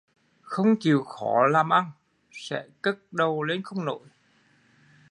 Không 0.41 0.75
chịu 0.79 1.03
khó 1.03 1.47
làm 1.47 1.69
ăn 1.73 1.85
sẽ 2.31 2.65
cất 2.81 3.13
đầu 3.13 3.43
lên 3.43 3.63
không 3.63 3.85
nổi 3.85 4.07